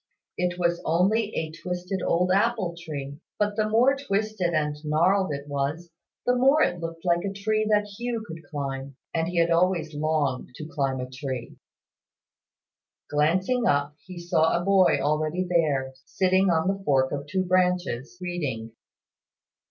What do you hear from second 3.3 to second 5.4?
but the more twisted and gnarled